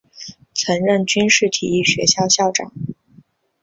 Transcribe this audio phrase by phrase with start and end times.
[0.55, 2.71] 曾任军事体育学校校长。